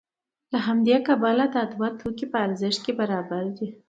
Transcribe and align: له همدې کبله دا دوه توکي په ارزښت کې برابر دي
له 0.51 0.59
همدې 0.67 0.95
کبله 1.07 1.45
دا 1.55 1.63
دوه 1.73 1.87
توکي 1.99 2.25
په 2.31 2.37
ارزښت 2.45 2.79
کې 2.85 2.93
برابر 2.99 3.43
دي 3.57 3.67